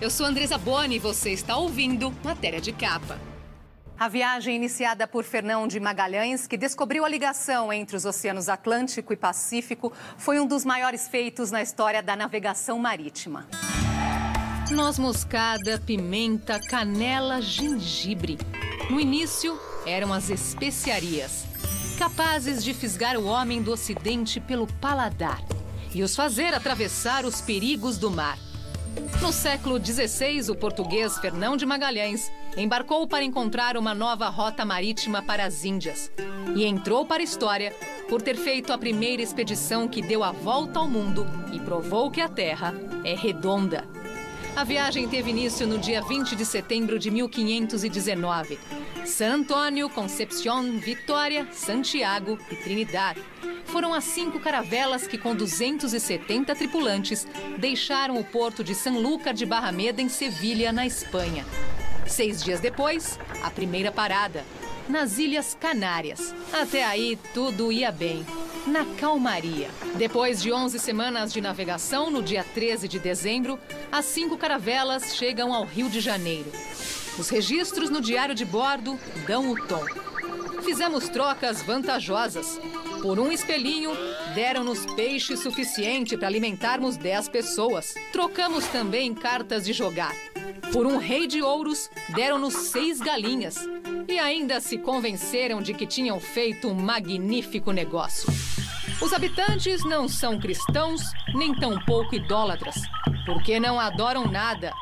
Eu 0.00 0.08
sou 0.08 0.24
Andresa 0.24 0.56
Boni 0.56 0.96
e 0.96 0.98
você 0.98 1.30
está 1.30 1.58
ouvindo 1.58 2.10
Matéria 2.24 2.58
de 2.58 2.72
Capa. 2.72 3.20
A 3.98 4.08
viagem 4.08 4.56
iniciada 4.56 5.06
por 5.06 5.24
Fernão 5.24 5.68
de 5.68 5.78
Magalhães, 5.78 6.46
que 6.46 6.56
descobriu 6.56 7.04
a 7.04 7.08
ligação 7.08 7.70
entre 7.70 7.96
os 7.96 8.06
oceanos 8.06 8.48
Atlântico 8.48 9.12
e 9.12 9.16
Pacífico, 9.16 9.92
foi 10.16 10.40
um 10.40 10.46
dos 10.46 10.64
maiores 10.64 11.06
feitos 11.06 11.50
na 11.50 11.60
história 11.60 12.02
da 12.02 12.16
navegação 12.16 12.78
marítima. 12.78 13.46
Noz 14.70 14.98
moscada, 14.98 15.78
pimenta, 15.78 16.58
canela, 16.58 17.42
gengibre. 17.42 18.38
No 18.88 18.98
início, 18.98 19.60
eram 19.84 20.14
as 20.14 20.30
especiarias, 20.30 21.44
capazes 21.98 22.64
de 22.64 22.72
fisgar 22.72 23.18
o 23.18 23.26
homem 23.26 23.60
do 23.60 23.70
ocidente 23.70 24.40
pelo 24.40 24.66
paladar 24.66 25.42
e 25.94 26.02
os 26.02 26.16
fazer 26.16 26.54
atravessar 26.54 27.26
os 27.26 27.42
perigos 27.42 27.98
do 27.98 28.10
mar. 28.10 28.38
No 29.20 29.32
século 29.32 29.78
XVI, 29.78 30.50
o 30.50 30.54
português 30.54 31.18
Fernão 31.18 31.56
de 31.56 31.64
Magalhães 31.64 32.30
embarcou 32.56 33.06
para 33.06 33.24
encontrar 33.24 33.76
uma 33.76 33.94
nova 33.94 34.28
rota 34.28 34.64
marítima 34.64 35.22
para 35.22 35.44
as 35.44 35.64
Índias 35.64 36.10
e 36.56 36.64
entrou 36.64 37.06
para 37.06 37.20
a 37.20 37.24
história 37.24 37.74
por 38.08 38.20
ter 38.20 38.36
feito 38.36 38.72
a 38.72 38.78
primeira 38.78 39.22
expedição 39.22 39.86
que 39.86 40.02
deu 40.02 40.24
a 40.24 40.32
volta 40.32 40.78
ao 40.78 40.88
mundo 40.88 41.26
e 41.52 41.60
provou 41.60 42.10
que 42.10 42.20
a 42.20 42.28
Terra 42.28 42.74
é 43.04 43.14
redonda. 43.14 43.86
A 44.56 44.64
viagem 44.64 45.08
teve 45.08 45.30
início 45.30 45.66
no 45.66 45.78
dia 45.78 46.02
20 46.02 46.34
de 46.34 46.44
setembro 46.44 46.98
de 46.98 47.10
1519. 47.10 48.58
San 49.04 49.36
Antônio, 49.36 49.88
Concepción, 49.88 50.78
Vitória, 50.78 51.46
Santiago 51.52 52.36
e 52.50 52.56
Trinidad 52.56 53.16
foram 53.70 53.94
as 53.94 54.04
cinco 54.04 54.40
caravelas 54.40 55.06
que, 55.06 55.16
com 55.16 55.34
270 55.34 56.54
tripulantes, 56.54 57.26
deixaram 57.56 58.18
o 58.18 58.24
porto 58.24 58.62
de 58.62 58.74
Sanlúcar 58.74 59.32
de 59.32 59.46
Barrameda, 59.46 60.02
em 60.02 60.08
Sevilha, 60.08 60.72
na 60.72 60.86
Espanha. 60.86 61.46
Seis 62.06 62.42
dias 62.42 62.60
depois, 62.60 63.18
a 63.42 63.50
primeira 63.50 63.92
parada, 63.92 64.44
nas 64.88 65.18
Ilhas 65.18 65.56
Canárias. 65.58 66.34
Até 66.52 66.84
aí, 66.84 67.16
tudo 67.32 67.70
ia 67.70 67.92
bem. 67.92 68.26
Na 68.66 68.84
calmaria. 68.96 69.70
Depois 69.94 70.42
de 70.42 70.52
11 70.52 70.78
semanas 70.78 71.32
de 71.32 71.40
navegação, 71.40 72.10
no 72.10 72.22
dia 72.22 72.44
13 72.44 72.88
de 72.88 72.98
dezembro, 72.98 73.58
as 73.90 74.04
cinco 74.04 74.36
caravelas 74.36 75.14
chegam 75.14 75.54
ao 75.54 75.64
Rio 75.64 75.88
de 75.88 76.00
Janeiro. 76.00 76.50
Os 77.16 77.28
registros 77.28 77.88
no 77.88 78.00
diário 78.00 78.34
de 78.34 78.44
bordo 78.44 78.98
dão 79.26 79.50
o 79.50 79.66
tom. 79.66 79.84
Fizemos 80.62 81.08
trocas 81.08 81.62
vantajosas. 81.62 82.60
Por 83.02 83.18
um 83.18 83.32
espelhinho, 83.32 83.92
deram-nos 84.34 84.84
peixe 84.94 85.34
suficiente 85.34 86.18
para 86.18 86.28
alimentarmos 86.28 86.98
10 86.98 87.30
pessoas. 87.30 87.94
Trocamos 88.12 88.66
também 88.68 89.14
cartas 89.14 89.64
de 89.64 89.72
jogar. 89.72 90.14
Por 90.70 90.86
um 90.86 90.98
rei 90.98 91.26
de 91.26 91.40
ouros, 91.40 91.90
deram-nos 92.14 92.52
seis 92.54 93.00
galinhas. 93.00 93.56
E 94.06 94.18
ainda 94.18 94.60
se 94.60 94.76
convenceram 94.76 95.62
de 95.62 95.72
que 95.72 95.86
tinham 95.86 96.20
feito 96.20 96.68
um 96.68 96.74
magnífico 96.74 97.72
negócio. 97.72 98.30
Os 99.00 99.14
habitantes 99.14 99.82
não 99.82 100.06
são 100.06 100.38
cristãos, 100.38 101.00
nem 101.34 101.54
tampouco 101.54 102.14
idólatras, 102.14 102.76
porque 103.24 103.58
não 103.58 103.80
adoram 103.80 104.30
nada. 104.30 104.74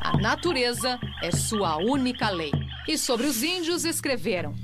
A 0.00 0.16
natureza 0.16 0.98
é 1.22 1.30
sua 1.30 1.76
única 1.76 2.30
lei. 2.30 2.52
E 2.88 2.98
sobre 2.98 3.26
os 3.26 3.44
índios 3.44 3.84
escreveram: 3.84 4.54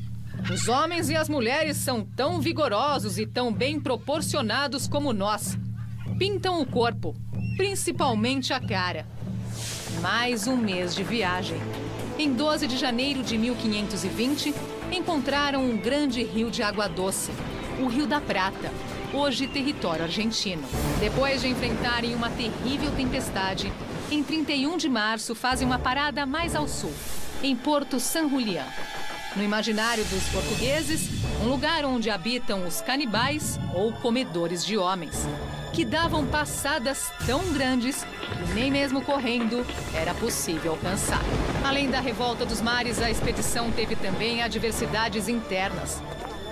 os 0.51 0.69
homens 0.69 1.11
e 1.11 1.17
as 1.17 1.29
mulheres 1.29 1.77
são 1.77 2.05
tão 2.05 2.41
vigorosos 2.41 3.19
e 3.19 3.27
tão 3.27 3.53
bem 3.53 3.81
proporcionados 3.81 4.87
como 4.87 5.13
nós. 5.13 5.59
Pintam 6.19 6.61
o 6.61 6.67
corpo, 6.67 7.17
principalmente 7.57 8.53
a 8.53 8.61
cara. 8.61 9.07
Mais 10.01 10.47
um 10.47 10.57
mês 10.57 10.95
de 10.95 11.03
viagem. 11.03 11.59
Em 12.19 12.33
12 12.33 12.67
de 12.69 12.77
janeiro 12.77 13.23
de 13.23 13.37
1520, 13.37 14.55
encontraram 14.93 15.65
um 15.65 15.77
grande 15.77 16.23
rio 16.23 16.51
de 16.51 16.63
água 16.63 16.89
doce, 16.89 17.33
o 17.81 17.87
Rio 17.87 18.07
da 18.07 18.21
Prata, 18.21 18.71
hoje 19.13 19.49
território 19.49 20.05
argentino. 20.05 20.63
Depois 21.01 21.43
de 21.43 21.49
enfrentarem 21.49 22.15
uma 22.15 22.31
terrível 22.31 22.91
tempestade, 22.93 23.73
em 24.11 24.23
31 24.23 24.77
de 24.77 24.89
março 24.89 25.35
fazem 25.35 25.67
uma 25.67 25.79
parada 25.79 26.25
mais 26.25 26.55
ao 26.55 26.69
sul, 26.69 26.93
em 27.43 27.57
Porto 27.57 27.99
San 27.99 28.29
Julián. 28.29 28.65
No 29.37 29.43
imaginário 29.43 30.03
dos 30.07 30.25
portugueses, 30.31 31.11
um 31.43 31.49
lugar 31.49 31.85
onde 31.85 32.09
habitam 32.09 32.67
os 32.67 32.81
canibais 32.81 33.61
ou 33.75 33.93
comedores 33.93 34.65
de 34.65 34.79
homens, 34.79 35.27
que 35.75 35.85
davam 35.85 36.27
passadas 36.27 37.13
tão 37.27 37.53
grandes 37.53 38.03
que 38.03 38.55
nem 38.55 38.71
mesmo 38.71 39.03
correndo 39.03 39.63
era 39.95 40.15
possível 40.15 40.73
alcançar. 40.73 41.21
Além 41.63 41.91
da 41.91 42.01
revolta 42.01 42.47
dos 42.47 42.63
mares, 42.63 42.99
a 43.03 43.11
expedição 43.11 43.71
teve 43.71 43.95
também 43.95 44.43
adversidades 44.43 45.29
internas. 45.29 46.01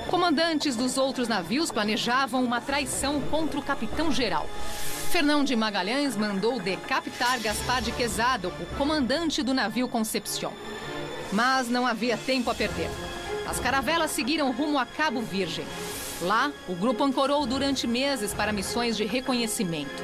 Comandantes 0.09 0.77
dos 0.77 0.99
outros 0.99 1.27
navios 1.27 1.71
planejavam 1.71 2.45
uma 2.45 2.61
traição 2.61 3.19
contra 3.23 3.59
o 3.59 3.63
capitão-geral. 3.63 4.47
Fernão 5.11 5.43
de 5.43 5.57
Magalhães 5.57 6.17
mandou 6.17 6.61
decapitar 6.61 7.41
Gaspar 7.41 7.81
de 7.81 7.93
Quesada, 7.93 8.49
o 8.49 8.67
comandante 8.77 9.43
do 9.43 9.55
navio 9.55 9.89
Concepción. 9.89 10.53
Mas 11.35 11.69
não 11.69 11.85
havia 11.85 12.17
tempo 12.17 12.49
a 12.49 12.55
perder. 12.55 12.89
As 13.45 13.59
caravelas 13.59 14.13
seguiram 14.13 14.53
rumo 14.53 14.79
a 14.79 14.87
Cabo 14.87 15.21
Virgem. 15.21 15.67
Lá, 16.23 16.53
o 16.69 16.77
grupo 16.77 17.03
ancorou 17.03 17.45
durante 17.45 17.89
meses 17.89 18.33
para 18.33 18.53
missões 18.53 18.97
de 18.97 19.05
reconhecimento. 19.05 20.03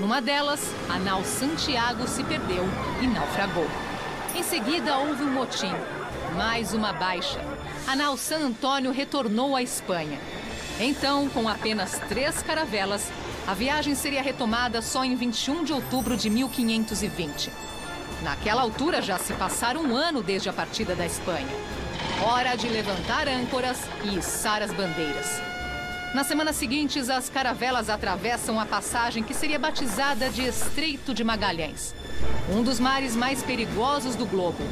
Numa 0.00 0.20
delas, 0.20 0.60
a 0.88 0.98
nau 0.98 1.24
Santiago 1.24 2.08
se 2.08 2.24
perdeu 2.24 2.64
e 3.00 3.06
naufragou. 3.06 3.68
Em 4.34 4.42
seguida, 4.42 4.98
houve 4.98 5.22
um 5.22 5.32
motim. 5.32 5.72
Mais 6.36 6.74
uma 6.74 6.92
baixa. 6.92 7.40
A 7.86 7.94
nau 7.94 8.16
San 8.16 8.40
Antônio 8.40 8.90
retornou 8.90 9.54
à 9.54 9.62
Espanha. 9.62 10.18
Então, 10.80 11.28
com 11.28 11.48
apenas 11.48 12.00
três 12.08 12.42
caravelas, 12.42 13.12
a 13.46 13.54
viagem 13.54 13.94
seria 13.94 14.20
retomada 14.20 14.82
só 14.82 15.04
em 15.04 15.14
21 15.14 15.62
de 15.62 15.72
outubro 15.72 16.16
de 16.16 16.28
1520. 16.28 17.52
Naquela 18.24 18.62
altura 18.62 19.02
já 19.02 19.18
se 19.18 19.34
passaram 19.34 19.82
um 19.82 19.94
ano 19.94 20.22
desde 20.22 20.48
a 20.48 20.52
partida 20.52 20.96
da 20.96 21.04
Espanha. 21.04 21.46
Hora 22.26 22.56
de 22.56 22.66
levantar 22.68 23.28
âncoras 23.28 23.78
e 24.02 24.16
içar 24.16 24.62
as 24.62 24.72
bandeiras. 24.72 25.42
Nas 26.14 26.26
semanas 26.26 26.56
seguintes, 26.56 27.10
as 27.10 27.28
caravelas 27.28 27.90
atravessam 27.90 28.58
a 28.58 28.64
passagem 28.64 29.22
que 29.22 29.34
seria 29.34 29.58
batizada 29.58 30.30
de 30.30 30.40
Estreito 30.42 31.12
de 31.12 31.22
Magalhães, 31.22 31.94
um 32.48 32.62
dos 32.62 32.80
mares 32.80 33.14
mais 33.14 33.42
perigosos 33.42 34.14
do 34.14 34.24
globo, 34.24 34.64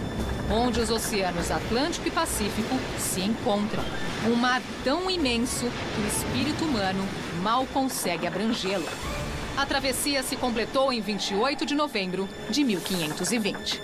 onde 0.51 0.81
os 0.81 0.89
oceanos 0.89 1.51
Atlântico 1.51 2.09
e 2.09 2.11
Pacífico 2.11 2.75
se 2.99 3.21
encontram. 3.21 3.85
Um 4.25 4.35
mar 4.35 4.63
tão 4.83 5.11
imenso 5.11 5.67
que 5.95 6.01
o 6.01 6.07
espírito 6.07 6.65
humano 6.65 7.07
mal 7.43 7.67
consegue 7.67 8.27
abrangê-lo. 8.27 8.89
A 9.55 9.67
travessia 9.67 10.23
se 10.23 10.35
completou 10.35 10.91
em 10.91 11.03
28 11.03 11.67
de 11.67 11.75
novembro 11.75 12.27
de 12.49 12.65
1520. 12.65 13.83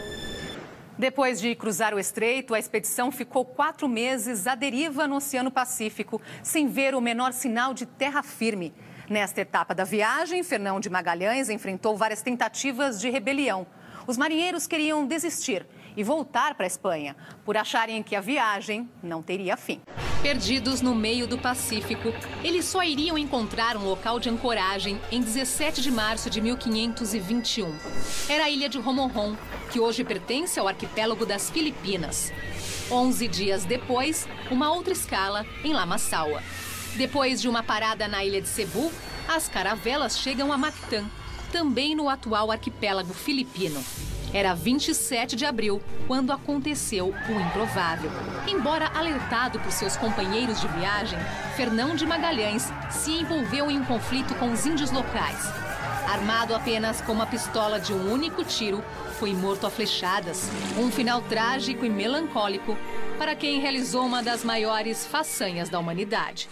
Depois 0.96 1.38
de 1.38 1.54
cruzar 1.54 1.92
o 1.94 1.98
estreito, 1.98 2.54
a 2.54 2.58
expedição 2.58 3.12
ficou 3.12 3.44
quatro 3.44 3.86
meses 3.86 4.46
à 4.46 4.54
deriva 4.54 5.06
no 5.06 5.16
Oceano 5.16 5.50
Pacífico, 5.50 6.22
sem 6.42 6.66
ver 6.68 6.94
o 6.94 7.02
menor 7.02 7.34
sinal 7.34 7.74
de 7.74 7.84
terra 7.84 8.22
firme. 8.22 8.72
Nesta 9.10 9.42
etapa 9.42 9.74
da 9.74 9.84
viagem, 9.84 10.42
Fernão 10.42 10.80
de 10.80 10.88
Magalhães 10.88 11.50
enfrentou 11.50 11.96
várias 11.96 12.22
tentativas 12.22 12.98
de 12.98 13.10
rebelião. 13.10 13.66
Os 14.06 14.16
marinheiros 14.16 14.66
queriam 14.66 15.06
desistir 15.06 15.66
e 15.94 16.02
voltar 16.02 16.54
para 16.54 16.64
a 16.64 16.66
Espanha, 16.66 17.14
por 17.44 17.58
acharem 17.58 18.02
que 18.02 18.16
a 18.16 18.20
viagem 18.22 18.88
não 19.02 19.22
teria 19.22 19.56
fim. 19.56 19.82
Perdidos 20.22 20.80
no 20.80 20.96
meio 20.96 21.28
do 21.28 21.38
Pacífico, 21.38 22.12
eles 22.42 22.64
só 22.64 22.82
iriam 22.82 23.16
encontrar 23.16 23.76
um 23.76 23.84
local 23.84 24.18
de 24.18 24.28
ancoragem 24.28 25.00
em 25.12 25.20
17 25.20 25.80
de 25.80 25.92
março 25.92 26.28
de 26.28 26.40
1521. 26.40 27.72
Era 28.28 28.44
a 28.44 28.50
ilha 28.50 28.68
de 28.68 28.78
Romonron, 28.78 29.36
que 29.70 29.78
hoje 29.78 30.02
pertence 30.02 30.58
ao 30.58 30.66
arquipélago 30.66 31.24
das 31.24 31.50
Filipinas. 31.50 32.32
Onze 32.90 33.28
dias 33.28 33.64
depois, 33.64 34.26
uma 34.50 34.72
outra 34.72 34.92
escala 34.92 35.46
em 35.62 35.72
Lamassaua. 35.72 36.42
Depois 36.96 37.40
de 37.40 37.48
uma 37.48 37.62
parada 37.62 38.08
na 38.08 38.24
ilha 38.24 38.42
de 38.42 38.48
Cebu, 38.48 38.90
as 39.28 39.48
caravelas 39.48 40.18
chegam 40.18 40.52
a 40.52 40.58
Mactã, 40.58 41.04
também 41.52 41.94
no 41.94 42.08
atual 42.08 42.50
arquipélago 42.50 43.14
filipino. 43.14 43.80
Era 44.32 44.54
27 44.54 45.36
de 45.36 45.46
abril 45.46 45.80
quando 46.06 46.32
aconteceu 46.32 47.14
o 47.28 47.40
improvável. 47.40 48.10
Embora 48.46 48.90
alertado 48.94 49.58
por 49.58 49.72
seus 49.72 49.96
companheiros 49.96 50.60
de 50.60 50.68
viagem, 50.68 51.18
Fernão 51.56 51.94
de 51.94 52.06
Magalhães 52.06 52.70
se 52.90 53.12
envolveu 53.12 53.70
em 53.70 53.78
um 53.78 53.84
conflito 53.84 54.34
com 54.34 54.52
os 54.52 54.66
índios 54.66 54.90
locais. 54.90 55.46
Armado 56.06 56.54
apenas 56.54 57.00
com 57.00 57.12
uma 57.12 57.26
pistola 57.26 57.78
de 57.80 57.92
um 57.92 58.12
único 58.12 58.44
tiro, 58.44 58.82
foi 59.18 59.34
morto 59.34 59.66
a 59.66 59.70
flechadas. 59.70 60.48
Um 60.78 60.90
final 60.90 61.20
trágico 61.22 61.84
e 61.84 61.90
melancólico 61.90 62.76
para 63.18 63.34
quem 63.34 63.60
realizou 63.60 64.06
uma 64.06 64.22
das 64.22 64.44
maiores 64.44 65.04
façanhas 65.06 65.68
da 65.68 65.78
humanidade. 65.78 66.48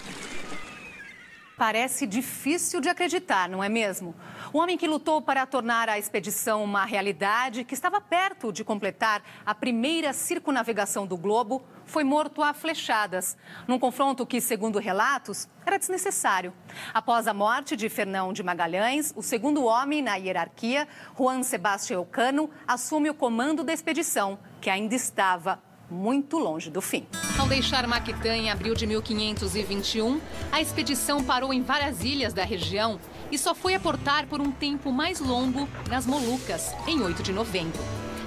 Parece 1.56 2.06
difícil 2.06 2.82
de 2.82 2.91
acreditar, 2.91 3.49
não 3.49 3.64
é 3.64 3.69
mesmo? 3.70 4.14
O 4.53 4.58
homem 4.58 4.76
que 4.76 4.87
lutou 4.87 5.23
para 5.23 5.47
tornar 5.47 5.88
a 5.88 5.99
expedição 5.99 6.62
uma 6.62 6.85
realidade, 6.85 7.64
que 7.64 7.73
estava 7.73 7.99
perto 7.99 8.53
de 8.53 8.62
completar 8.62 9.23
a 9.44 9.55
primeira 9.55 10.12
circunavegação 10.12 11.06
do 11.06 11.17
globo, 11.17 11.64
foi 11.87 12.05
morto 12.05 12.43
a 12.43 12.53
flechadas, 12.53 13.38
num 13.67 13.79
confronto 13.79 14.26
que, 14.26 14.38
segundo 14.38 14.79
relatos, 14.79 15.49
era 15.64 15.79
desnecessário. 15.79 16.53
Após 16.93 17.26
a 17.26 17.32
morte 17.32 17.75
de 17.75 17.88
Fernão 17.88 18.35
de 18.35 18.43
Magalhães, 18.43 19.14
o 19.17 19.23
segundo 19.23 19.64
homem 19.64 20.02
na 20.02 20.17
hierarquia, 20.17 20.87
Juan 21.17 21.43
Sebastião 21.43 22.05
Cano, 22.05 22.50
assume 22.69 23.09
o 23.09 23.14
comando 23.14 23.64
da 23.64 23.73
expedição, 23.73 24.38
que 24.61 24.69
ainda 24.69 24.94
estava 24.94 25.62
muito 25.91 26.38
longe 26.38 26.71
do 26.71 26.81
fim. 26.81 27.06
Ao 27.38 27.47
deixar 27.47 27.87
Maquitã 27.87 28.35
em 28.37 28.50
abril 28.50 28.75
de 28.75 28.87
1521, 28.87 30.21
a 30.50 30.61
expedição 30.61 31.23
parou 31.23 31.53
em 31.53 31.62
várias 31.62 32.03
ilhas 32.03 32.33
da 32.33 32.44
região 32.44 32.99
e 33.31 33.38
só 33.38 33.55
foi 33.55 33.75
aportar 33.75 34.27
por 34.27 34.41
um 34.41 34.50
tempo 34.50 34.93
mais 34.93 35.21
longo 35.21 35.69
nas 35.88 36.06
Molucas, 36.06 36.75
em 36.87 37.00
8 37.00 37.23
de 37.23 37.33
novembro. 37.33 37.83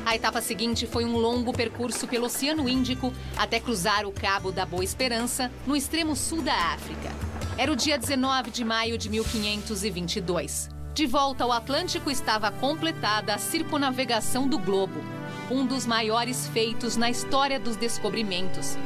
A 0.05 0.15
etapa 0.15 0.41
seguinte 0.41 0.87
foi 0.87 1.05
um 1.05 1.17
longo 1.17 1.53
percurso 1.53 2.07
pelo 2.07 2.25
Oceano 2.25 2.67
Índico 2.67 3.13
até 3.37 3.59
cruzar 3.59 4.05
o 4.05 4.11
Cabo 4.11 4.51
da 4.51 4.65
Boa 4.65 4.83
Esperança, 4.83 5.51
no 5.67 5.75
extremo 5.75 6.15
sul 6.15 6.41
da 6.41 6.53
África. 6.73 7.09
Era 7.57 7.71
o 7.71 7.75
dia 7.75 7.97
19 7.97 8.51
de 8.51 8.63
maio 8.63 8.97
de 8.97 9.09
1522. 9.09 10.69
De 10.93 11.05
volta 11.05 11.43
ao 11.43 11.51
Atlântico 11.51 12.09
estava 12.09 12.51
completada 12.51 13.33
a 13.33 13.37
circunavegação 13.37 14.47
do 14.47 14.57
globo, 14.57 14.99
um 15.49 15.65
dos 15.65 15.85
maiores 15.85 16.47
feitos 16.47 16.95
na 16.95 17.09
história 17.09 17.59
dos 17.59 17.75
descobrimentos. 17.75 18.77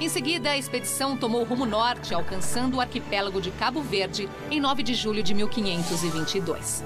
Em 0.00 0.08
seguida, 0.08 0.50
a 0.50 0.58
expedição 0.58 1.16
tomou 1.16 1.42
rumo 1.44 1.64
norte, 1.64 2.14
alcançando 2.14 2.76
o 2.76 2.80
arquipélago 2.80 3.40
de 3.40 3.50
Cabo 3.50 3.82
Verde 3.82 4.28
em 4.50 4.60
9 4.60 4.82
de 4.82 4.94
julho 4.94 5.22
de 5.22 5.34
1522. 5.34 6.84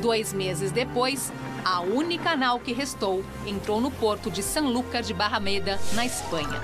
Dois 0.00 0.32
meses 0.32 0.72
depois, 0.72 1.32
a 1.64 1.80
única 1.80 2.36
nau 2.36 2.58
que 2.58 2.72
restou 2.72 3.24
entrou 3.46 3.80
no 3.80 3.90
porto 3.90 4.30
de 4.30 4.42
Sanlúcar 4.42 5.02
de 5.02 5.14
Barrameda, 5.14 5.78
na 5.92 6.04
Espanha. 6.04 6.60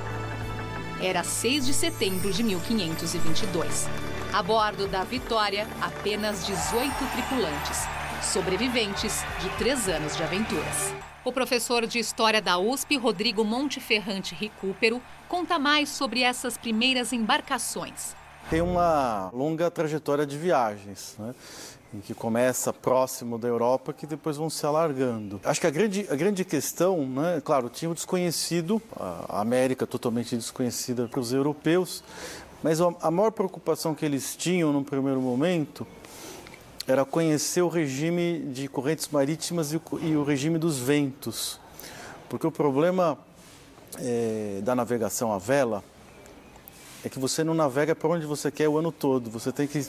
Era 1.00 1.22
6 1.22 1.66
de 1.66 1.74
setembro 1.74 2.32
de 2.32 2.42
1522. 2.42 3.88
A 4.32 4.42
bordo 4.42 4.86
da 4.88 5.04
Vitória, 5.04 5.68
apenas 5.80 6.46
18 6.46 6.94
tripulantes, 7.12 7.86
sobreviventes 8.26 9.22
de 9.40 9.48
três 9.58 9.88
anos 9.88 10.16
de 10.16 10.22
aventuras. 10.22 10.92
O 11.24 11.32
professor 11.32 11.86
de 11.86 11.98
História 11.98 12.40
da 12.40 12.58
USP, 12.58 12.96
Rodrigo 12.96 13.44
Monteferrante 13.44 14.34
Recupero, 14.34 15.02
conta 15.28 15.58
mais 15.58 15.88
sobre 15.88 16.22
essas 16.22 16.56
primeiras 16.56 17.12
embarcações. 17.12 18.14
Tem 18.48 18.60
uma 18.60 19.30
longa 19.32 19.70
trajetória 19.70 20.24
de 20.24 20.38
viagens, 20.38 21.16
né? 21.18 21.34
que 22.04 22.14
começa 22.14 22.72
próximo 22.72 23.38
da 23.38 23.48
Europa, 23.48 23.92
que 23.92 24.06
depois 24.06 24.36
vão 24.36 24.50
se 24.50 24.64
alargando. 24.66 25.40
Acho 25.44 25.60
que 25.60 25.66
a 25.66 25.70
grande, 25.70 26.06
a 26.10 26.14
grande 26.14 26.44
questão, 26.44 27.06
né, 27.06 27.40
claro, 27.44 27.68
tinha 27.68 27.90
o 27.90 27.94
desconhecido, 27.94 28.82
a 29.28 29.40
América 29.40 29.86
totalmente 29.86 30.36
desconhecida 30.36 31.08
para 31.08 31.20
os 31.20 31.32
europeus, 31.32 32.04
mas 32.62 32.80
a 32.80 33.10
maior 33.10 33.30
preocupação 33.30 33.94
que 33.94 34.04
eles 34.04 34.36
tinham 34.36 34.72
no 34.72 34.84
primeiro 34.84 35.20
momento 35.20 35.86
era 36.86 37.04
conhecer 37.04 37.62
o 37.62 37.68
regime 37.68 38.40
de 38.52 38.68
correntes 38.68 39.08
marítimas 39.08 39.72
e 39.72 39.76
o, 39.76 39.82
e 40.00 40.16
o 40.16 40.22
regime 40.22 40.58
dos 40.58 40.78
ventos. 40.78 41.58
Porque 42.28 42.46
o 42.46 42.52
problema 42.52 43.18
é, 43.98 44.60
da 44.62 44.74
navegação 44.74 45.32
à 45.32 45.38
vela 45.38 45.82
é 47.04 47.08
que 47.08 47.18
você 47.18 47.42
não 47.42 47.54
navega 47.54 47.94
para 47.94 48.08
onde 48.08 48.26
você 48.26 48.50
quer 48.50 48.68
o 48.68 48.78
ano 48.78 48.92
todo, 48.92 49.30
você 49.30 49.52
tem 49.52 49.66
que 49.66 49.86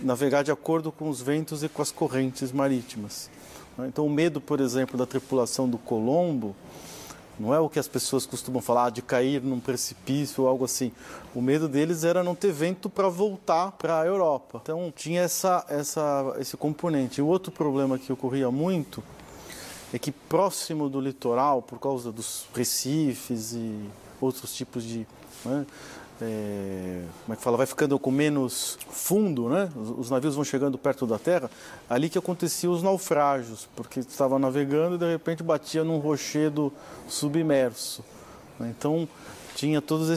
navegar 0.00 0.42
de 0.42 0.50
acordo 0.50 0.90
com 0.90 1.08
os 1.08 1.20
ventos 1.20 1.62
e 1.62 1.68
com 1.68 1.82
as 1.82 1.90
correntes 1.90 2.52
marítimas. 2.52 3.30
Então, 3.86 4.06
o 4.06 4.10
medo, 4.10 4.40
por 4.40 4.60
exemplo, 4.60 4.98
da 4.98 5.06
tripulação 5.06 5.68
do 5.68 5.78
Colombo 5.78 6.54
não 7.40 7.54
é 7.54 7.58
o 7.58 7.70
que 7.70 7.78
as 7.78 7.88
pessoas 7.88 8.26
costumam 8.26 8.60
falar 8.60 8.90
de 8.90 9.00
cair 9.00 9.40
num 9.40 9.58
precipício 9.58 10.42
ou 10.42 10.48
algo 10.48 10.66
assim. 10.66 10.92
O 11.34 11.40
medo 11.40 11.66
deles 11.66 12.04
era 12.04 12.22
não 12.22 12.34
ter 12.34 12.52
vento 12.52 12.90
para 12.90 13.08
voltar 13.08 13.72
para 13.72 14.02
a 14.02 14.04
Europa. 14.04 14.60
Então 14.62 14.92
tinha 14.94 15.22
essa, 15.22 15.64
essa, 15.66 16.36
esse 16.38 16.54
componente. 16.58 17.22
O 17.22 17.26
outro 17.26 17.50
problema 17.50 17.98
que 17.98 18.12
ocorria 18.12 18.50
muito 18.50 19.02
é 19.90 19.98
que 19.98 20.12
próximo 20.12 20.90
do 20.90 21.00
litoral, 21.00 21.62
por 21.62 21.78
causa 21.80 22.12
dos 22.12 22.46
recifes 22.54 23.54
e 23.54 23.88
outros 24.20 24.54
tipos 24.54 24.84
de 24.84 25.06
né, 25.42 25.64
é, 26.22 27.02
como 27.24 27.34
é 27.34 27.36
que 27.36 27.42
fala, 27.42 27.56
vai 27.56 27.66
ficando 27.66 27.98
com 27.98 28.10
menos 28.10 28.78
fundo, 28.90 29.48
né? 29.48 29.70
Os, 29.74 29.90
os, 29.90 30.10
navios 30.10 30.34
vão 30.34 30.44
chegando 30.44 30.76
perto 30.76 31.06
da 31.06 31.18
terra, 31.18 31.50
ali 31.88 32.08
que 32.08 32.18
aconteciam 32.18 32.72
os 32.72 32.82
naufrágios, 32.82 33.68
porque 33.74 34.00
estava 34.00 34.38
navegando 34.38 34.96
e 34.96 34.98
de 34.98 35.10
repente 35.10 35.42
batia 35.42 35.82
num 35.82 35.98
rochedo 35.98 36.72
submerso. 37.08 38.04
Né? 38.58 38.74
Então 38.76 39.08
tinha 39.54 39.80
todas 39.80 40.10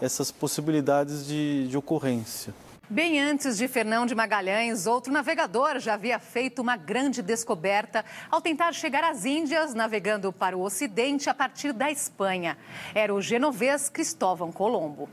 essas 0.00 0.30
possibilidades 0.30 1.26
de, 1.26 1.68
de 1.68 1.76
ocorrência. 1.76 2.54
Bem 2.90 3.20
antes 3.20 3.58
de 3.58 3.68
Fernão 3.68 4.06
de 4.06 4.14
Magalhães, 4.14 4.86
outro 4.86 5.12
navegador 5.12 5.78
já 5.78 5.92
havia 5.92 6.18
feito 6.18 6.62
uma 6.62 6.74
grande 6.74 7.20
descoberta 7.20 8.02
ao 8.30 8.40
tentar 8.40 8.72
chegar 8.72 9.04
às 9.04 9.26
Índias, 9.26 9.74
navegando 9.74 10.32
para 10.32 10.56
o 10.56 10.62
Ocidente 10.62 11.28
a 11.28 11.34
partir 11.34 11.74
da 11.74 11.90
Espanha. 11.90 12.56
Era 12.94 13.14
o 13.14 13.20
genovês 13.20 13.90
Cristóvão 13.90 14.50
Colombo. 14.50 15.06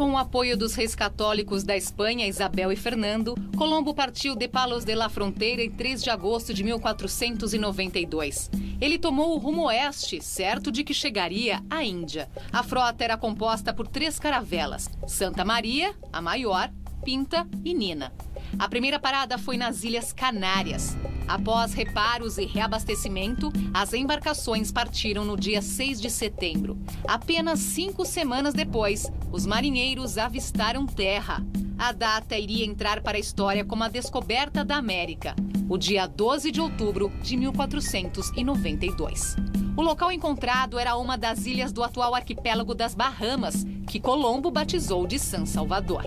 Com 0.00 0.12
o 0.12 0.16
apoio 0.16 0.56
dos 0.56 0.74
reis 0.74 0.94
católicos 0.94 1.62
da 1.62 1.76
Espanha, 1.76 2.26
Isabel 2.26 2.72
e 2.72 2.76
Fernando, 2.76 3.34
Colombo 3.54 3.92
partiu 3.92 4.34
de 4.34 4.48
Palos 4.48 4.82
de 4.82 4.94
la 4.94 5.10
Fronteira 5.10 5.62
em 5.62 5.70
3 5.70 6.02
de 6.02 6.08
agosto 6.08 6.54
de 6.54 6.64
1492. 6.64 8.50
Ele 8.80 8.98
tomou 8.98 9.34
o 9.34 9.36
rumo 9.36 9.66
oeste, 9.66 10.24
certo 10.24 10.72
de 10.72 10.84
que 10.84 10.94
chegaria 10.94 11.62
à 11.68 11.84
Índia. 11.84 12.30
A 12.50 12.62
frota 12.62 13.04
era 13.04 13.18
composta 13.18 13.74
por 13.74 13.86
três 13.86 14.18
caravelas: 14.18 14.88
Santa 15.06 15.44
Maria, 15.44 15.94
a 16.10 16.22
maior, 16.22 16.72
Pinta 17.04 17.46
e 17.62 17.74
Nina. 17.74 18.10
A 18.58 18.68
primeira 18.70 18.98
parada 18.98 19.36
foi 19.36 19.58
nas 19.58 19.84
Ilhas 19.84 20.14
Canárias. 20.14 20.96
Após 21.28 21.74
reparos 21.74 22.38
e 22.38 22.44
reabastecimento, 22.44 23.52
as 23.72 23.92
embarcações 23.92 24.72
partiram 24.72 25.24
no 25.24 25.36
dia 25.36 25.62
6 25.62 26.00
de 26.00 26.10
setembro. 26.10 26.78
Apenas 27.06 27.60
cinco 27.60 28.04
semanas 28.04 28.52
depois, 28.52 29.12
os 29.32 29.46
marinheiros 29.46 30.18
avistaram 30.18 30.86
terra. 30.86 31.44
A 31.78 31.92
data 31.92 32.36
iria 32.38 32.66
entrar 32.66 33.00
para 33.00 33.16
a 33.16 33.20
história 33.20 33.64
como 33.64 33.84
a 33.84 33.88
descoberta 33.88 34.62
da 34.64 34.76
América, 34.76 35.34
o 35.68 35.78
dia 35.78 36.06
12 36.06 36.50
de 36.50 36.60
outubro 36.60 37.10
de 37.22 37.36
1492. 37.36 39.36
O 39.76 39.82
local 39.82 40.10
encontrado 40.12 40.78
era 40.78 40.96
uma 40.96 41.16
das 41.16 41.46
ilhas 41.46 41.72
do 41.72 41.82
atual 41.82 42.14
arquipélago 42.14 42.74
das 42.74 42.94
Bahamas, 42.94 43.64
que 43.86 43.98
Colombo 43.98 44.50
batizou 44.50 45.06
de 45.06 45.18
San 45.18 45.46
Salvador. 45.46 46.04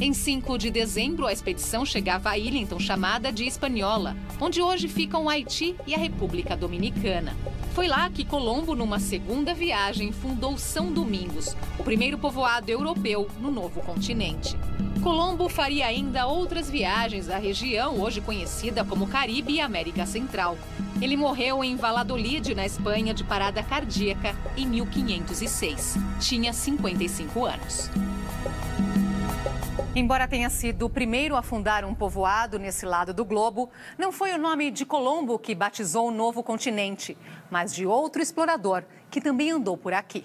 Em 0.00 0.12
5 0.12 0.58
de 0.58 0.70
dezembro, 0.70 1.26
a 1.26 1.32
expedição 1.32 1.84
chegava 1.84 2.30
à 2.30 2.38
ilha 2.38 2.58
então 2.58 2.80
chamada 2.80 3.30
de 3.30 3.46
Hispaniola, 3.46 4.16
onde 4.40 4.60
hoje 4.60 4.88
ficam 4.88 5.28
Haiti 5.28 5.76
e 5.86 5.94
a 5.94 5.98
República 5.98 6.56
Dominicana. 6.56 7.36
Foi 7.74 7.86
lá 7.86 8.10
que 8.10 8.24
Colombo, 8.24 8.74
numa 8.74 8.98
segunda 8.98 9.54
viagem, 9.54 10.10
fundou 10.10 10.58
São 10.58 10.92
Domingos, 10.92 11.56
o 11.78 11.84
primeiro 11.84 12.18
povoado 12.18 12.70
europeu 12.70 13.28
no 13.40 13.50
novo 13.50 13.80
continente. 13.80 14.56
Colombo 15.02 15.48
faria 15.48 15.86
ainda 15.86 16.26
outras 16.26 16.68
viagens 16.68 17.28
à 17.28 17.38
região, 17.38 18.00
hoje 18.00 18.20
conhecida 18.20 18.84
como 18.84 19.06
Caribe 19.06 19.54
e 19.54 19.60
América 19.60 20.04
Central. 20.04 20.56
Ele 21.00 21.16
morreu 21.16 21.64
em 21.64 21.76
Valladolid, 21.76 22.54
na 22.54 22.66
Espanha, 22.66 23.14
de 23.14 23.24
parada 23.24 23.62
cardíaca 23.62 24.36
em 24.56 24.66
1506. 24.66 25.96
Tinha 26.20 26.52
55 26.52 27.44
anos. 27.44 27.90
Embora 29.94 30.26
tenha 30.26 30.48
sido 30.48 30.86
o 30.86 30.90
primeiro 30.90 31.36
a 31.36 31.42
fundar 31.42 31.84
um 31.84 31.94
povoado 31.94 32.58
nesse 32.58 32.86
lado 32.86 33.12
do 33.12 33.26
globo, 33.26 33.68
não 33.98 34.10
foi 34.10 34.32
o 34.32 34.38
nome 34.38 34.70
de 34.70 34.86
Colombo 34.86 35.38
que 35.38 35.54
batizou 35.54 36.08
o 36.08 36.10
novo 36.10 36.42
continente, 36.42 37.16
mas 37.50 37.74
de 37.74 37.84
outro 37.84 38.22
explorador 38.22 38.84
que 39.10 39.20
também 39.20 39.50
andou 39.50 39.76
por 39.76 39.92
aqui. 39.92 40.24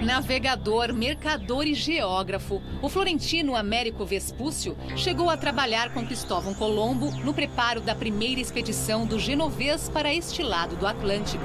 Navegador, 0.00 0.94
mercador 0.94 1.66
e 1.66 1.74
geógrafo, 1.74 2.62
o 2.80 2.88
florentino 2.88 3.54
Américo 3.54 4.06
Vespúcio 4.06 4.74
chegou 4.96 5.28
a 5.28 5.36
trabalhar 5.36 5.92
com 5.92 6.04
Cristóvão 6.04 6.54
Colombo 6.54 7.10
no 7.22 7.34
preparo 7.34 7.82
da 7.82 7.94
primeira 7.94 8.40
expedição 8.40 9.06
do 9.06 9.18
genovês 9.18 9.90
para 9.90 10.12
este 10.12 10.42
lado 10.42 10.74
do 10.76 10.86
Atlântico. 10.86 11.44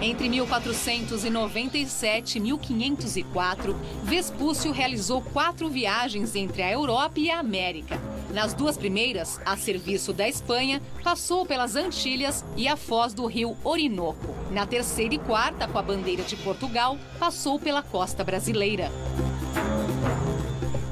Entre 0.00 0.28
1497 0.28 2.36
e 2.36 2.40
1504, 2.40 3.74
Vespúcio 4.02 4.70
realizou 4.70 5.22
quatro 5.22 5.70
viagens 5.70 6.34
entre 6.34 6.62
a 6.62 6.70
Europa 6.70 7.18
e 7.18 7.30
a 7.30 7.38
América. 7.38 7.98
Nas 8.32 8.52
duas 8.52 8.76
primeiras, 8.76 9.40
a 9.46 9.56
serviço 9.56 10.12
da 10.12 10.28
Espanha, 10.28 10.82
passou 11.02 11.46
pelas 11.46 11.76
Antilhas 11.76 12.44
e 12.56 12.68
a 12.68 12.76
foz 12.76 13.14
do 13.14 13.24
rio 13.24 13.56
Orinoco. 13.64 14.34
Na 14.50 14.66
terceira 14.66 15.14
e 15.14 15.18
quarta, 15.18 15.66
com 15.66 15.78
a 15.78 15.82
bandeira 15.82 16.22
de 16.22 16.36
Portugal, 16.36 16.98
passou 17.18 17.58
pela 17.58 17.82
costa 17.82 18.22
brasileira. 18.22 18.90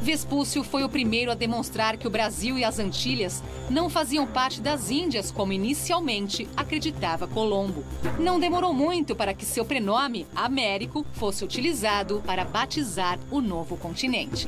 Vespúcio 0.04 0.62
foi 0.62 0.84
o 0.84 0.88
primeiro 0.90 1.32
a 1.32 1.34
demonstrar 1.34 1.96
que 1.96 2.06
o 2.06 2.10
Brasil 2.10 2.58
e 2.58 2.62
as 2.62 2.78
Antilhas 2.78 3.42
não 3.70 3.88
faziam 3.88 4.26
parte 4.26 4.60
das 4.60 4.90
Índias 4.90 5.32
como 5.32 5.54
inicialmente 5.54 6.46
acreditava 6.54 7.26
Colombo. 7.26 7.82
Não 8.20 8.38
demorou 8.38 8.74
muito 8.74 9.16
para 9.16 9.32
que 9.32 9.46
seu 9.46 9.64
prenome, 9.64 10.26
Américo, 10.36 11.06
fosse 11.14 11.42
utilizado 11.42 12.22
para 12.26 12.44
batizar 12.44 13.18
o 13.30 13.40
novo 13.40 13.78
continente. 13.78 14.46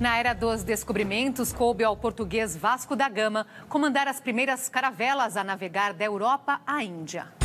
Na 0.00 0.16
era 0.16 0.32
dos 0.32 0.64
descobrimentos, 0.64 1.52
coube 1.52 1.84
ao 1.84 1.94
português 1.94 2.56
Vasco 2.56 2.96
da 2.96 3.10
Gama 3.10 3.46
comandar 3.68 4.08
as 4.08 4.18
primeiras 4.18 4.66
caravelas 4.70 5.36
a 5.36 5.44
navegar 5.44 5.92
da 5.92 6.06
Europa 6.06 6.58
à 6.66 6.82
Índia. 6.82 7.35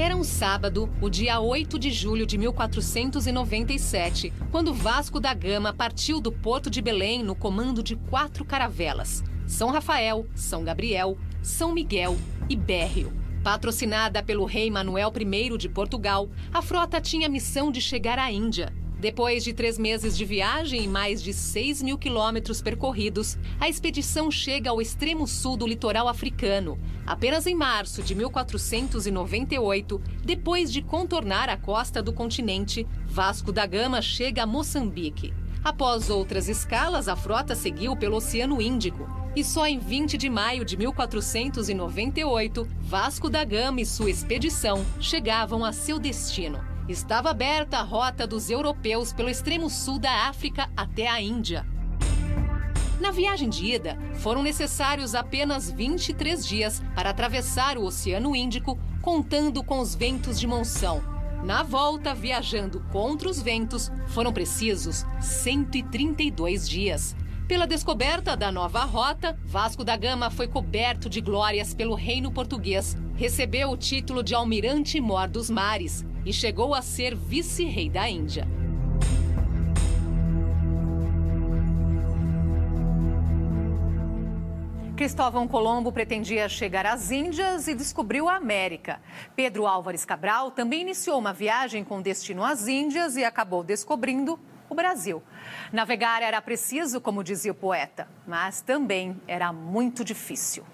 Era 0.00 0.16
um 0.16 0.24
sábado, 0.24 0.88
o 0.98 1.10
dia 1.10 1.38
8 1.40 1.78
de 1.78 1.90
julho 1.90 2.24
de 2.24 2.38
1497, 2.38 4.32
quando 4.50 4.72
Vasco 4.72 5.20
da 5.20 5.34
Gama 5.34 5.74
partiu 5.74 6.22
do 6.22 6.32
porto 6.32 6.70
de 6.70 6.80
Belém 6.80 7.22
no 7.22 7.34
comando 7.34 7.82
de 7.82 7.96
quatro 7.96 8.42
caravelas: 8.42 9.22
São 9.46 9.70
Rafael, 9.70 10.26
São 10.34 10.64
Gabriel, 10.64 11.18
São 11.42 11.74
Miguel 11.74 12.16
e 12.48 12.56
Bérrio. 12.56 13.12
Patrocinada 13.44 14.22
pelo 14.22 14.46
rei 14.46 14.70
Manuel 14.70 15.12
I 15.14 15.58
de 15.58 15.68
Portugal, 15.68 16.30
a 16.50 16.62
frota 16.62 16.98
tinha 16.98 17.26
a 17.26 17.30
missão 17.30 17.70
de 17.70 17.82
chegar 17.82 18.18
à 18.18 18.32
Índia, 18.32 18.72
depois 19.00 19.42
de 19.42 19.54
três 19.54 19.78
meses 19.78 20.14
de 20.14 20.26
viagem 20.26 20.84
e 20.84 20.88
mais 20.88 21.22
de 21.22 21.32
6 21.32 21.82
mil 21.82 21.96
quilômetros 21.96 22.60
percorridos, 22.60 23.38
a 23.58 23.66
expedição 23.66 24.30
chega 24.30 24.68
ao 24.68 24.82
extremo 24.82 25.26
sul 25.26 25.56
do 25.56 25.66
litoral 25.66 26.06
africano. 26.06 26.78
Apenas 27.06 27.46
em 27.46 27.54
março 27.54 28.02
de 28.02 28.14
1498, 28.14 30.02
depois 30.22 30.70
de 30.70 30.82
contornar 30.82 31.48
a 31.48 31.56
costa 31.56 32.02
do 32.02 32.12
continente, 32.12 32.86
Vasco 33.06 33.50
da 33.50 33.64
Gama 33.64 34.02
chega 34.02 34.42
a 34.42 34.46
Moçambique. 34.46 35.32
Após 35.64 36.10
outras 36.10 36.46
escalas, 36.46 37.08
a 37.08 37.16
frota 37.16 37.54
seguiu 37.54 37.96
pelo 37.96 38.16
Oceano 38.16 38.60
Índico. 38.60 39.08
E 39.34 39.42
só 39.42 39.66
em 39.66 39.78
20 39.78 40.18
de 40.18 40.28
maio 40.28 40.62
de 40.62 40.76
1498, 40.76 42.68
Vasco 42.80 43.30
da 43.30 43.44
Gama 43.44 43.80
e 43.80 43.86
sua 43.86 44.10
expedição 44.10 44.84
chegavam 45.00 45.64
a 45.64 45.72
seu 45.72 45.98
destino 45.98 46.69
estava 46.90 47.30
aberta 47.30 47.78
a 47.78 47.82
rota 47.82 48.26
dos 48.26 48.50
europeus 48.50 49.12
pelo 49.12 49.28
extremo 49.28 49.70
sul 49.70 49.98
da 49.98 50.28
África 50.28 50.68
até 50.76 51.08
a 51.08 51.20
Índia. 51.20 51.64
Na 53.00 53.10
viagem 53.10 53.48
de 53.48 53.64
ida, 53.64 53.96
foram 54.16 54.42
necessários 54.42 55.14
apenas 55.14 55.70
23 55.70 56.46
dias 56.46 56.82
para 56.94 57.10
atravessar 57.10 57.78
o 57.78 57.84
Oceano 57.84 58.36
Índico, 58.36 58.78
contando 59.00 59.62
com 59.62 59.78
os 59.78 59.94
ventos 59.94 60.38
de 60.38 60.46
monção. 60.46 61.02
Na 61.42 61.62
volta, 61.62 62.14
viajando 62.14 62.84
contra 62.92 63.28
os 63.28 63.40
ventos, 63.40 63.90
foram 64.08 64.32
precisos 64.32 65.06
132 65.20 66.68
dias. 66.68 67.16
Pela 67.48 67.66
descoberta 67.66 68.36
da 68.36 68.52
nova 68.52 68.84
rota, 68.84 69.38
Vasco 69.44 69.82
da 69.82 69.96
Gama 69.96 70.28
foi 70.28 70.46
coberto 70.46 71.08
de 71.08 71.20
glórias 71.20 71.72
pelo 71.72 71.94
reino 71.94 72.30
português. 72.30 72.96
Recebeu 73.14 73.70
o 73.70 73.76
título 73.76 74.22
de 74.22 74.34
Almirante 74.34 75.00
Mor 75.00 75.26
dos 75.26 75.48
Mares 75.48 76.04
e 76.24 76.32
chegou 76.32 76.74
a 76.74 76.82
ser 76.82 77.14
vice-rei 77.14 77.88
da 77.88 78.08
Índia. 78.08 78.46
Cristóvão 85.00 85.48
Colombo 85.48 85.90
pretendia 85.90 86.46
chegar 86.46 86.84
às 86.84 87.10
Índias 87.10 87.66
e 87.66 87.74
descobriu 87.74 88.28
a 88.28 88.36
América. 88.36 89.00
Pedro 89.34 89.66
Álvares 89.66 90.04
Cabral 90.04 90.50
também 90.50 90.82
iniciou 90.82 91.18
uma 91.18 91.32
viagem 91.32 91.82
com 91.82 92.02
destino 92.02 92.44
às 92.44 92.68
Índias 92.68 93.16
e 93.16 93.24
acabou 93.24 93.64
descobrindo 93.64 94.38
o 94.68 94.74
Brasil. 94.74 95.22
Navegar 95.72 96.22
era 96.22 96.42
preciso, 96.42 97.00
como 97.00 97.24
dizia 97.24 97.52
o 97.52 97.54
poeta, 97.54 98.06
mas 98.26 98.60
também 98.60 99.18
era 99.26 99.50
muito 99.54 100.04
difícil. 100.04 100.64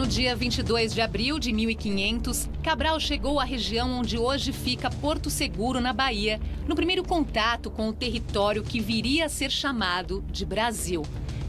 No 0.00 0.06
dia 0.06 0.34
22 0.34 0.94
de 0.94 1.02
abril 1.02 1.38
de 1.38 1.52
1500, 1.52 2.48
Cabral 2.62 2.98
chegou 2.98 3.38
à 3.38 3.44
região 3.44 3.98
onde 3.98 4.16
hoje 4.16 4.50
fica 4.50 4.88
Porto 4.88 5.28
Seguro, 5.28 5.78
na 5.78 5.92
Bahia, 5.92 6.40
no 6.66 6.74
primeiro 6.74 7.04
contato 7.04 7.70
com 7.70 7.90
o 7.90 7.92
território 7.92 8.62
que 8.62 8.80
viria 8.80 9.26
a 9.26 9.28
ser 9.28 9.50
chamado 9.50 10.24
de 10.32 10.46
Brasil. 10.46 11.02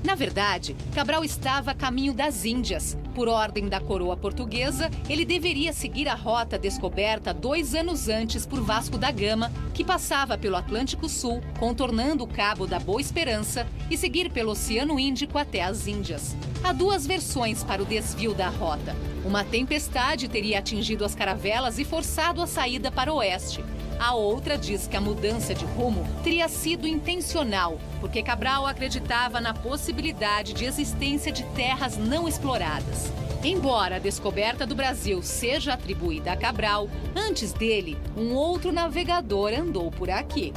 Na 0.03 0.15
verdade, 0.15 0.75
Cabral 0.95 1.23
estava 1.23 1.71
a 1.71 1.75
caminho 1.75 2.13
das 2.13 2.43
Índias. 2.43 2.97
Por 3.13 3.27
ordem 3.27 3.69
da 3.69 3.79
coroa 3.79 4.17
portuguesa, 4.17 4.89
ele 5.07 5.23
deveria 5.23 5.71
seguir 5.73 6.07
a 6.07 6.15
rota 6.15 6.57
descoberta 6.57 7.33
dois 7.33 7.75
anos 7.75 8.09
antes 8.09 8.45
por 8.45 8.61
Vasco 8.61 8.97
da 8.97 9.11
Gama, 9.11 9.51
que 9.73 9.83
passava 9.83 10.37
pelo 10.37 10.55
Atlântico 10.55 11.07
Sul, 11.07 11.41
contornando 11.59 12.23
o 12.23 12.27
Cabo 12.27 12.65
da 12.65 12.79
Boa 12.79 12.99
Esperança, 12.99 13.67
e 13.91 13.97
seguir 13.97 14.31
pelo 14.31 14.51
Oceano 14.51 14.99
Índico 14.99 15.37
até 15.37 15.61
as 15.61 15.87
Índias. 15.87 16.35
Há 16.63 16.73
duas 16.73 17.05
versões 17.05 17.63
para 17.63 17.83
o 17.83 17.85
desvio 17.85 18.33
da 18.33 18.49
rota. 18.49 18.95
Uma 19.23 19.43
tempestade 19.43 20.27
teria 20.27 20.59
atingido 20.59 21.05
as 21.05 21.13
caravelas 21.13 21.77
e 21.77 21.85
forçado 21.85 22.41
a 22.41 22.47
saída 22.47 22.91
para 22.91 23.13
o 23.13 23.17
oeste. 23.17 23.63
A 24.01 24.15
outra 24.15 24.57
diz 24.57 24.87
que 24.87 24.97
a 24.97 24.99
mudança 24.99 25.53
de 25.53 25.63
rumo 25.63 26.03
teria 26.23 26.47
sido 26.47 26.87
intencional, 26.87 27.79
porque 27.99 28.23
Cabral 28.23 28.65
acreditava 28.65 29.39
na 29.39 29.53
possibilidade 29.53 30.53
de 30.53 30.65
existência 30.65 31.31
de 31.31 31.43
terras 31.53 31.97
não 31.97 32.27
exploradas. 32.27 33.13
Embora 33.43 33.97
a 33.97 33.99
descoberta 33.99 34.65
do 34.65 34.73
Brasil 34.73 35.21
seja 35.21 35.73
atribuída 35.73 36.31
a 36.31 36.35
Cabral, 36.35 36.89
antes 37.15 37.53
dele, 37.53 37.95
um 38.17 38.33
outro 38.33 38.71
navegador 38.71 39.53
andou 39.53 39.91
por 39.91 40.09
aqui. 40.09 40.51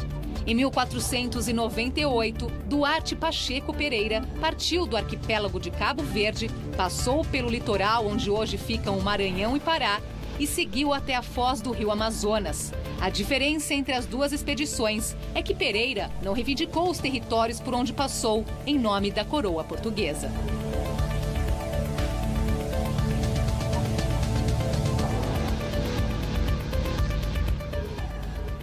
Em 0.47 0.55
1498, 0.55 2.47
Duarte 2.67 3.15
Pacheco 3.15 3.75
Pereira 3.75 4.23
partiu 4.41 4.87
do 4.87 4.97
arquipélago 4.97 5.61
de 5.61 5.71
Cabo 5.71 6.03
Verde, 6.03 6.49
passou 6.79 7.23
pelo 7.27 7.51
litoral 7.51 8.07
onde 8.07 8.31
hoje 8.31 8.57
ficam 8.57 8.97
o 8.97 9.03
Maranhão 9.03 9.55
e 9.55 9.61
Pará 9.61 10.01
e 10.39 10.47
seguiu 10.47 10.93
até 10.93 11.15
a 11.15 11.23
foz 11.23 11.61
do 11.61 11.71
rio 11.71 11.91
Amazonas. 11.91 12.73
A 13.01 13.11
diferença 13.11 13.75
entre 13.75 13.93
as 13.93 14.07
duas 14.07 14.33
expedições 14.33 15.15
é 15.35 15.43
que 15.43 15.55
Pereira 15.55 16.11
não 16.23 16.33
reivindicou 16.33 16.91
os 16.91 16.99
territórios 16.99 17.61
por 17.61 17.75
onde 17.75 17.93
passou 17.93 18.45
em 18.67 18.79
nome 18.79 19.11
da 19.11 19.25
coroa 19.25 19.63
portuguesa. 19.65 20.31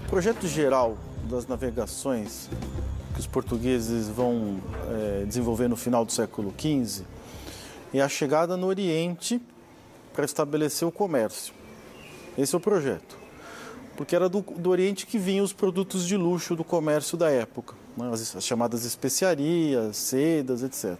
O 0.05 0.09
projeto 0.09 0.45
geral 0.47 0.97
das 1.29 1.47
navegações 1.47 2.49
que 3.13 3.19
os 3.19 3.27
portugueses 3.27 4.09
vão 4.09 4.59
é, 4.89 5.23
desenvolver 5.25 5.69
no 5.69 5.77
final 5.77 6.03
do 6.03 6.11
século 6.11 6.53
XV 6.59 7.05
é 7.93 8.01
a 8.01 8.09
chegada 8.09 8.57
no 8.57 8.67
Oriente 8.67 9.41
para 10.13 10.25
estabelecer 10.25 10.87
o 10.87 10.91
comércio. 10.91 11.60
Esse 12.37 12.55
é 12.55 12.57
o 12.57 12.61
projeto. 12.61 13.17
Porque 13.95 14.15
era 14.15 14.29
do, 14.29 14.41
do 14.41 14.69
Oriente 14.69 15.05
que 15.05 15.17
vinham 15.17 15.43
os 15.43 15.53
produtos 15.53 16.07
de 16.07 16.15
luxo 16.15 16.55
do 16.55 16.63
comércio 16.63 17.17
da 17.17 17.29
época, 17.29 17.75
né? 17.95 18.09
as, 18.11 18.35
as, 18.35 18.43
chamadas 18.43 18.85
especiarias, 18.85 19.97
sedas, 19.97 20.63
etc. 20.63 20.97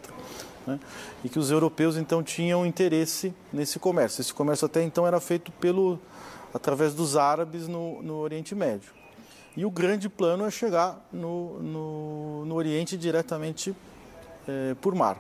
Né? 0.67 0.79
E 1.23 1.29
que 1.29 1.39
os 1.39 1.49
europeus 1.49 1.95
então 1.95 2.21
tinham 2.21 2.65
interesse 2.65 3.33
nesse 3.51 3.79
comércio. 3.79 4.21
Esse 4.21 4.33
comércio 4.33 4.65
até 4.65 4.83
então 4.83 5.07
era 5.07 5.19
feito 5.19 5.51
pelo, 5.53 5.99
através 6.53 6.93
dos 6.93 7.15
árabes 7.15 7.67
no, 7.67 8.01
no 8.03 8.17
Oriente 8.17 8.53
Médio. 8.53 8.91
E 9.55 9.65
o 9.65 9.71
grande 9.71 10.07
plano 10.07 10.45
é 10.45 10.51
chegar 10.51 11.05
no, 11.11 11.61
no, 11.61 12.45
no 12.45 12.55
Oriente 12.55 12.97
diretamente 12.97 13.75
é, 14.47 14.75
por 14.75 14.93
mar. 14.95 15.17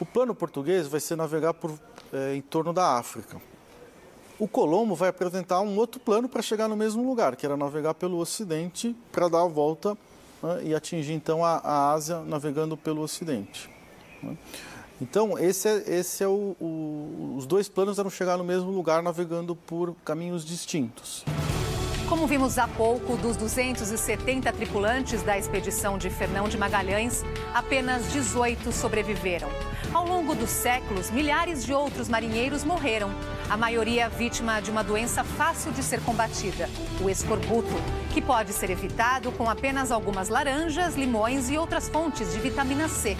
O 0.00 0.06
plano 0.06 0.34
português 0.34 0.88
vai 0.88 1.00
ser 1.00 1.16
navegar 1.16 1.54
por, 1.54 1.78
é, 2.12 2.34
em 2.34 2.40
torno 2.40 2.72
da 2.72 2.98
África. 2.98 3.40
O 4.42 4.48
Colombo 4.48 4.96
vai 4.96 5.08
apresentar 5.08 5.60
um 5.60 5.78
outro 5.78 6.00
plano 6.00 6.28
para 6.28 6.42
chegar 6.42 6.66
no 6.66 6.76
mesmo 6.76 7.06
lugar, 7.06 7.36
que 7.36 7.46
era 7.46 7.56
navegar 7.56 7.94
pelo 7.94 8.18
Ocidente 8.18 8.92
para 9.12 9.28
dar 9.28 9.42
a 9.42 9.46
volta 9.46 9.96
né, 10.42 10.62
e 10.64 10.74
atingir 10.74 11.12
então 11.12 11.44
a, 11.44 11.58
a, 11.58 11.92
Ásia 11.92 12.22
navegando 12.22 12.76
pelo 12.76 13.02
Ocidente. 13.02 13.70
Né. 14.20 14.36
Então, 15.00 15.38
esse 15.38 15.68
é, 15.68 15.84
esse 15.86 16.24
é 16.24 16.26
o, 16.26 16.56
o, 16.60 17.36
os 17.38 17.46
dois 17.46 17.68
planos 17.68 18.00
eram 18.00 18.10
chegar 18.10 18.36
no 18.36 18.42
mesmo 18.42 18.72
lugar 18.72 19.00
navegando 19.00 19.54
por 19.54 19.94
caminhos 20.04 20.44
distintos. 20.44 21.24
Como 22.08 22.26
vimos 22.26 22.58
há 22.58 22.66
pouco, 22.66 23.16
dos 23.18 23.36
270 23.36 24.52
tripulantes 24.54 25.22
da 25.22 25.38
expedição 25.38 25.96
de 25.96 26.10
Fernão 26.10 26.48
de 26.48 26.58
Magalhães, 26.58 27.22
apenas 27.54 28.10
18 28.12 28.72
sobreviveram. 28.72 29.48
Ao 29.94 30.06
longo 30.06 30.34
dos 30.34 30.48
séculos, 30.48 31.10
milhares 31.10 31.66
de 31.66 31.74
outros 31.74 32.08
marinheiros 32.08 32.64
morreram, 32.64 33.10
a 33.50 33.58
maioria 33.58 34.08
vítima 34.08 34.58
de 34.60 34.70
uma 34.70 34.82
doença 34.82 35.22
fácil 35.22 35.70
de 35.70 35.82
ser 35.82 36.00
combatida, 36.00 36.66
o 37.02 37.10
escorbuto, 37.10 37.74
que 38.14 38.22
pode 38.22 38.54
ser 38.54 38.70
evitado 38.70 39.30
com 39.32 39.50
apenas 39.50 39.92
algumas 39.92 40.30
laranjas, 40.30 40.94
limões 40.94 41.50
e 41.50 41.58
outras 41.58 41.90
fontes 41.90 42.32
de 42.32 42.40
vitamina 42.40 42.88
C. 42.88 43.18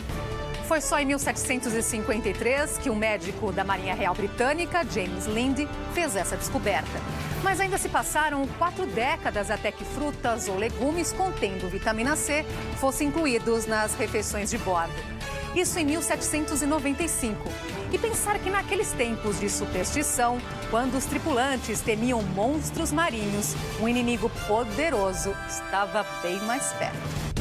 Foi 0.67 0.81
só 0.81 0.99
em 0.99 1.05
1753 1.05 2.79
que 2.79 2.89
um 2.89 2.95
médico 2.95 3.53
da 3.53 3.63
Marinha 3.63 3.95
Real 3.95 4.15
Britânica, 4.15 4.83
James 4.91 5.27
Lind, 5.27 5.69
fez 5.93 6.17
essa 6.17 6.39
descoberta. 6.39 6.99
Mas 7.43 7.61
ainda 7.61 7.77
se 7.77 7.91
passaram 7.91 8.47
quatro 8.57 8.87
décadas 8.87 9.51
até 9.51 9.71
que 9.71 9.85
frutas 9.85 10.49
ou 10.49 10.57
legumes 10.57 11.13
contendo 11.13 11.69
vitamina 11.69 12.17
C 12.17 12.47
fossem 12.81 13.09
incluídos 13.09 13.67
nas 13.67 13.95
refeições 13.95 14.49
de 14.49 14.57
bordo. 14.57 15.22
Isso 15.55 15.79
em 15.79 15.85
1795. 15.85 17.37
E 17.93 17.99
pensar 17.99 18.39
que 18.39 18.49
naqueles 18.49 18.93
tempos 18.93 19.39
de 19.39 19.51
superstição, 19.51 20.39
quando 20.71 20.97
os 20.97 21.05
tripulantes 21.05 21.81
temiam 21.81 22.23
monstros 22.23 22.91
marinhos, 22.91 23.55
um 23.81 23.87
inimigo 23.87 24.31
poderoso 24.47 25.35
estava 25.49 26.07
bem 26.23 26.41
mais 26.41 26.73
perto. 26.73 27.32